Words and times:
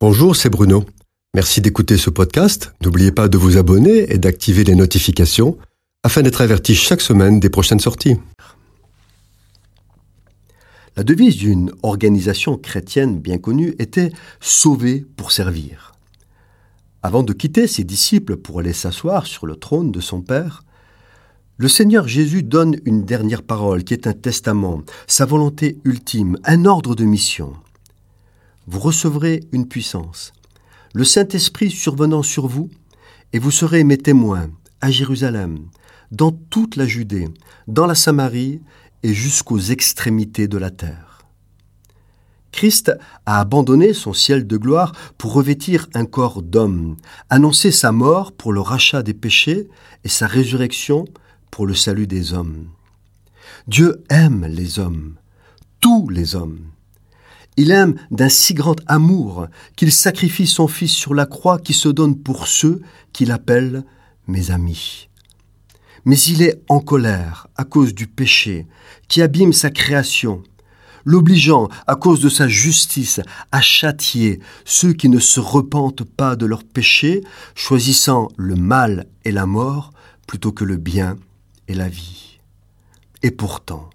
Bonjour, 0.00 0.36
c'est 0.36 0.48
Bruno. 0.48 0.84
Merci 1.34 1.60
d'écouter 1.60 1.96
ce 1.96 2.08
podcast. 2.08 2.72
N'oubliez 2.84 3.10
pas 3.10 3.26
de 3.26 3.36
vous 3.36 3.56
abonner 3.56 4.12
et 4.12 4.18
d'activer 4.18 4.62
les 4.62 4.76
notifications 4.76 5.58
afin 6.04 6.22
d'être 6.22 6.40
averti 6.40 6.76
chaque 6.76 7.00
semaine 7.00 7.40
des 7.40 7.50
prochaines 7.50 7.80
sorties. 7.80 8.14
La 10.96 11.02
devise 11.02 11.36
d'une 11.36 11.72
organisation 11.82 12.56
chrétienne 12.56 13.18
bien 13.18 13.38
connue 13.38 13.74
était 13.80 14.12
Sauver 14.38 15.04
pour 15.16 15.32
servir. 15.32 15.94
Avant 17.02 17.24
de 17.24 17.32
quitter 17.32 17.66
ses 17.66 17.82
disciples 17.82 18.36
pour 18.36 18.60
aller 18.60 18.72
s'asseoir 18.72 19.26
sur 19.26 19.46
le 19.46 19.56
trône 19.56 19.90
de 19.90 20.00
son 20.00 20.20
Père, 20.20 20.62
le 21.56 21.66
Seigneur 21.66 22.06
Jésus 22.06 22.44
donne 22.44 22.76
une 22.84 23.04
dernière 23.04 23.42
parole 23.42 23.82
qui 23.82 23.94
est 23.94 24.06
un 24.06 24.12
testament, 24.12 24.82
sa 25.08 25.24
volonté 25.24 25.78
ultime, 25.82 26.38
un 26.44 26.66
ordre 26.66 26.94
de 26.94 27.04
mission 27.04 27.54
vous 28.68 28.80
recevrez 28.80 29.40
une 29.52 29.66
puissance, 29.66 30.34
le 30.92 31.02
Saint-Esprit 31.02 31.70
survenant 31.70 32.22
sur 32.22 32.46
vous, 32.46 32.68
et 33.32 33.38
vous 33.38 33.50
serez 33.50 33.82
mes 33.82 33.96
témoins 33.96 34.50
à 34.82 34.90
Jérusalem, 34.90 35.68
dans 36.12 36.32
toute 36.32 36.76
la 36.76 36.86
Judée, 36.86 37.28
dans 37.66 37.86
la 37.86 37.94
Samarie 37.94 38.60
et 39.02 39.14
jusqu'aux 39.14 39.58
extrémités 39.58 40.48
de 40.48 40.58
la 40.58 40.70
terre. 40.70 41.24
Christ 42.52 42.92
a 43.24 43.40
abandonné 43.40 43.94
son 43.94 44.12
ciel 44.12 44.46
de 44.46 44.56
gloire 44.58 44.92
pour 45.16 45.32
revêtir 45.32 45.88
un 45.94 46.04
corps 46.04 46.42
d'homme, 46.42 46.96
annoncer 47.30 47.70
sa 47.70 47.90
mort 47.90 48.32
pour 48.32 48.52
le 48.52 48.60
rachat 48.60 49.02
des 49.02 49.14
péchés 49.14 49.68
et 50.04 50.08
sa 50.08 50.26
résurrection 50.26 51.06
pour 51.50 51.66
le 51.66 51.74
salut 51.74 52.06
des 52.06 52.34
hommes. 52.34 52.68
Dieu 53.66 54.04
aime 54.10 54.44
les 54.46 54.78
hommes, 54.78 55.14
tous 55.80 56.10
les 56.10 56.36
hommes. 56.36 56.60
Il 57.58 57.72
aime 57.72 57.96
d'un 58.12 58.28
si 58.28 58.54
grand 58.54 58.76
amour 58.86 59.48
qu'il 59.74 59.90
sacrifie 59.90 60.46
son 60.46 60.68
Fils 60.68 60.92
sur 60.92 61.12
la 61.12 61.26
croix 61.26 61.58
qui 61.58 61.74
se 61.74 61.88
donne 61.88 62.16
pour 62.16 62.46
ceux 62.46 62.80
qu'il 63.12 63.32
appelle 63.32 63.84
mes 64.28 64.52
amis. 64.52 65.08
Mais 66.04 66.16
il 66.20 66.42
est 66.42 66.62
en 66.68 66.78
colère 66.78 67.48
à 67.56 67.64
cause 67.64 67.94
du 67.94 68.06
péché 68.06 68.68
qui 69.08 69.22
abîme 69.22 69.52
sa 69.52 69.70
création, 69.70 70.44
l'obligeant 71.04 71.66
à 71.88 71.96
cause 71.96 72.20
de 72.20 72.28
sa 72.28 72.46
justice 72.46 73.20
à 73.50 73.60
châtier 73.60 74.38
ceux 74.64 74.92
qui 74.92 75.08
ne 75.08 75.18
se 75.18 75.40
repentent 75.40 76.04
pas 76.04 76.36
de 76.36 76.46
leur 76.46 76.62
péché, 76.62 77.24
choisissant 77.56 78.28
le 78.36 78.54
mal 78.54 79.08
et 79.24 79.32
la 79.32 79.46
mort 79.46 79.92
plutôt 80.28 80.52
que 80.52 80.64
le 80.64 80.76
bien 80.76 81.16
et 81.66 81.74
la 81.74 81.88
vie. 81.88 82.38
Et 83.24 83.32
pourtant, 83.32 83.90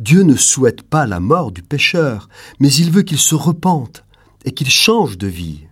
Dieu 0.00 0.22
ne 0.22 0.36
souhaite 0.36 0.82
pas 0.82 1.06
la 1.06 1.20
mort 1.20 1.52
du 1.52 1.62
pécheur, 1.62 2.28
mais 2.60 2.72
il 2.72 2.90
veut 2.90 3.02
qu'il 3.02 3.18
se 3.18 3.34
repente 3.34 4.04
et 4.44 4.52
qu'il 4.52 4.70
change 4.70 5.16
de 5.18 5.26
vie. 5.26 5.66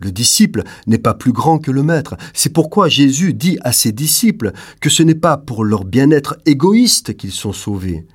Le 0.00 0.12
disciple 0.12 0.62
n'est 0.86 0.98
pas 0.98 1.14
plus 1.14 1.32
grand 1.32 1.58
que 1.58 1.70
le 1.70 1.82
maître. 1.82 2.16
C'est 2.32 2.52
pourquoi 2.52 2.88
Jésus 2.88 3.34
dit 3.34 3.58
à 3.62 3.72
ses 3.72 3.92
disciples 3.92 4.52
que 4.80 4.90
ce 4.90 5.02
n'est 5.02 5.14
pas 5.14 5.36
pour 5.36 5.64
leur 5.64 5.84
bien-être 5.84 6.38
égoïste 6.46 7.16
qu'ils 7.16 7.32
sont 7.32 7.52
sauvés, 7.52 8.06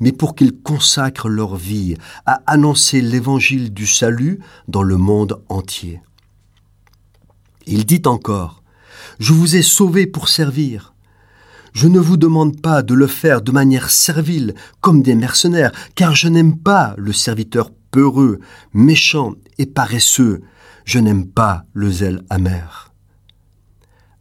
mais 0.00 0.12
pour 0.12 0.34
qu'ils 0.34 0.60
consacrent 0.60 1.28
leur 1.28 1.56
vie 1.56 1.94
à 2.26 2.42
annoncer 2.46 3.00
l'évangile 3.00 3.72
du 3.72 3.86
salut 3.86 4.40
dans 4.66 4.82
le 4.82 4.96
monde 4.96 5.40
entier. 5.48 6.00
Il 7.66 7.86
dit 7.86 8.02
encore, 8.06 8.62
Je 9.20 9.32
vous 9.32 9.54
ai 9.54 9.62
sauvés 9.62 10.06
pour 10.06 10.28
servir. 10.28 10.94
Je 11.72 11.88
ne 11.88 11.98
vous 11.98 12.16
demande 12.16 12.60
pas 12.60 12.82
de 12.82 12.94
le 12.94 13.06
faire 13.06 13.42
de 13.42 13.52
manière 13.52 13.90
servile, 13.90 14.54
comme 14.80 15.02
des 15.02 15.14
mercenaires, 15.14 15.72
car 15.94 16.14
je 16.14 16.28
n'aime 16.28 16.56
pas 16.56 16.94
le 16.96 17.12
serviteur 17.12 17.70
peureux, 17.90 18.40
méchant 18.72 19.34
et 19.58 19.66
paresseux. 19.66 20.42
Je 20.84 20.98
n'aime 20.98 21.26
pas 21.26 21.64
le 21.72 21.90
zèle 21.90 22.22
amer. 22.30 22.92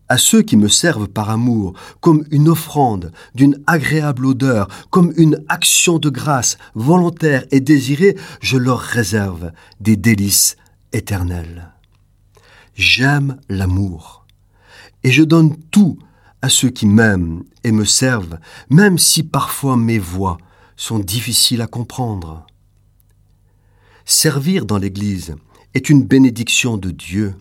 À 0.09 0.17
ceux 0.17 0.41
qui 0.41 0.55
me 0.55 0.69
servent 0.69 1.09
par 1.09 1.29
amour, 1.29 1.73
comme 1.99 2.23
une 2.31 2.47
offrande 2.47 3.11
d'une 3.35 3.61
agréable 3.67 4.25
odeur, 4.25 4.69
comme 4.89 5.13
une 5.17 5.43
action 5.49 5.99
de 5.99 6.09
grâce 6.09 6.57
volontaire 6.75 7.45
et 7.51 7.59
désirée, 7.59 8.15
je 8.39 8.57
leur 8.57 8.79
réserve 8.79 9.51
des 9.81 9.97
délices 9.97 10.55
éternelles. 10.93 11.73
J'aime 12.73 13.37
l'amour, 13.49 14.25
et 15.03 15.11
je 15.11 15.23
donne 15.23 15.57
tout 15.71 15.97
à 16.41 16.49
ceux 16.49 16.69
qui 16.69 16.85
m'aiment 16.85 17.43
et 17.63 17.71
me 17.71 17.85
servent, 17.85 18.37
même 18.69 18.97
si 18.97 19.23
parfois 19.23 19.77
mes 19.77 19.99
voix 19.99 20.37
sont 20.75 20.99
difficiles 20.99 21.61
à 21.61 21.67
comprendre. 21.67 22.45
Servir 24.05 24.65
dans 24.65 24.77
l'Église 24.77 25.35
est 25.73 25.89
une 25.89 26.03
bénédiction 26.03 26.77
de 26.77 26.91
Dieu. 26.91 27.35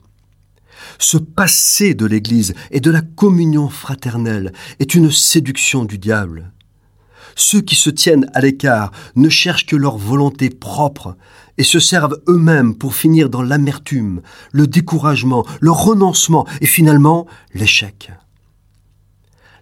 Se 0.98 1.16
passer 1.16 1.94
de 1.94 2.06
l'Église 2.06 2.54
et 2.70 2.80
de 2.80 2.90
la 2.90 3.02
communion 3.02 3.68
fraternelle 3.68 4.52
est 4.80 4.94
une 4.94 5.10
séduction 5.10 5.84
du 5.84 5.98
diable. 5.98 6.52
Ceux 7.34 7.60
qui 7.60 7.76
se 7.76 7.90
tiennent 7.90 8.30
à 8.34 8.40
l'écart 8.40 8.92
ne 9.14 9.28
cherchent 9.28 9.66
que 9.66 9.76
leur 9.76 9.98
volonté 9.98 10.48
propre 10.48 11.16
et 11.58 11.64
se 11.64 11.78
servent 11.78 12.20
eux-mêmes 12.28 12.74
pour 12.74 12.94
finir 12.94 13.28
dans 13.28 13.42
l'amertume, 13.42 14.22
le 14.52 14.66
découragement, 14.66 15.46
le 15.60 15.70
renoncement 15.70 16.46
et 16.60 16.66
finalement 16.66 17.26
l'échec. 17.54 18.10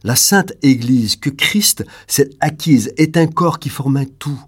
La 0.04 0.16
sainte 0.16 0.52
Église 0.60 1.16
que 1.16 1.30
Christ 1.30 1.86
s'est 2.06 2.28
acquise 2.40 2.92
est 2.98 3.16
un 3.16 3.26
corps 3.26 3.58
qui 3.58 3.70
forme 3.70 3.96
un 3.96 4.04
tout. 4.04 4.38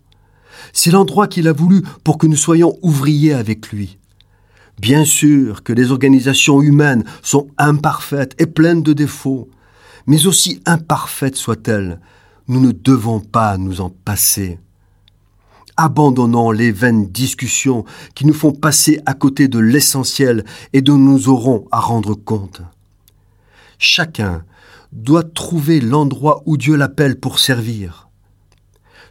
C'est 0.74 0.90
l'endroit 0.90 1.28
qu'il 1.28 1.48
a 1.48 1.52
voulu 1.54 1.82
pour 2.04 2.18
que 2.18 2.26
nous 2.26 2.36
soyons 2.36 2.78
ouvriers 2.82 3.32
avec 3.32 3.72
lui. 3.72 3.98
Bien 4.78 5.06
sûr 5.06 5.62
que 5.62 5.72
les 5.72 5.92
organisations 5.92 6.60
humaines 6.60 7.04
sont 7.22 7.48
imparfaites 7.56 8.34
et 8.38 8.44
pleines 8.44 8.82
de 8.82 8.92
défauts, 8.92 9.48
mais 10.06 10.26
aussi 10.26 10.60
imparfaites 10.66 11.36
soient-elles, 11.36 12.00
nous 12.48 12.60
ne 12.60 12.72
devons 12.72 13.20
pas 13.20 13.56
nous 13.56 13.80
en 13.80 13.88
passer. 13.88 14.58
Abandonnons 15.78 16.50
les 16.50 16.70
vaines 16.70 17.06
discussions 17.06 17.86
qui 18.14 18.26
nous 18.26 18.34
font 18.34 18.52
passer 18.52 19.00
à 19.06 19.14
côté 19.14 19.48
de 19.48 19.58
l'essentiel 19.58 20.44
et 20.74 20.82
dont 20.82 20.98
nous 20.98 21.30
aurons 21.30 21.66
à 21.72 21.80
rendre 21.80 22.14
compte. 22.14 22.60
Chacun 23.78 24.44
doit 24.96 25.22
trouver 25.22 25.80
l'endroit 25.80 26.42
où 26.46 26.56
Dieu 26.56 26.74
l'appelle 26.74 27.20
pour 27.20 27.38
servir. 27.38 28.08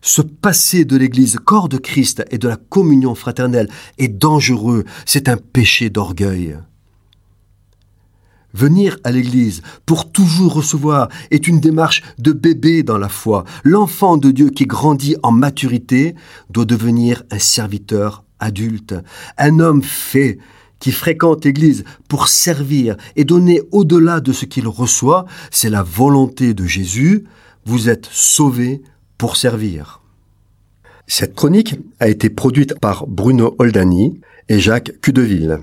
Se 0.01 0.21
passer 0.21 0.83
de 0.83 0.97
l'Église, 0.97 1.37
corps 1.43 1.69
de 1.69 1.77
Christ 1.77 2.25
et 2.31 2.37
de 2.37 2.47
la 2.47 2.57
communion 2.57 3.15
fraternelle 3.15 3.69
est 3.97 4.07
dangereux, 4.07 4.83
c'est 5.05 5.29
un 5.29 5.37
péché 5.37 5.89
d'orgueil. 5.89 6.57
Venir 8.53 8.97
à 9.03 9.11
l'Église 9.11 9.61
pour 9.85 10.11
toujours 10.11 10.53
recevoir 10.53 11.09
est 11.29 11.47
une 11.47 11.59
démarche 11.59 12.01
de 12.19 12.31
bébé 12.31 12.83
dans 12.83 12.97
la 12.97 13.09
foi. 13.09 13.43
L'enfant 13.63 14.17
de 14.17 14.31
Dieu 14.31 14.49
qui 14.49 14.65
grandit 14.65 15.17
en 15.23 15.31
maturité 15.31 16.15
doit 16.49 16.65
devenir 16.65 17.23
un 17.31 17.39
serviteur 17.39 18.23
adulte, 18.39 18.95
un 19.37 19.59
homme 19.59 19.83
fait 19.83 20.39
qui 20.85 20.91
fréquente 20.91 21.45
l'Église 21.45 21.83
pour 22.07 22.27
servir 22.27 22.95
et 23.15 23.23
donner 23.23 23.59
au-delà 23.71 24.19
de 24.19 24.31
ce 24.31 24.45
qu'il 24.45 24.67
reçoit, 24.67 25.25
c'est 25.49 25.71
la 25.71 25.81
volonté 25.81 26.53
de 26.53 26.63
Jésus. 26.65 27.23
Vous 27.65 27.89
êtes 27.89 28.07
sauvés 28.11 28.83
pour 29.17 29.35
servir. 29.35 30.01
Cette 31.07 31.33
chronique 31.33 31.79
a 31.99 32.07
été 32.07 32.29
produite 32.29 32.79
par 32.79 33.07
Bruno 33.07 33.55
Oldani 33.57 34.21
et 34.47 34.59
Jacques 34.59 34.91
Cudeville. 35.01 35.57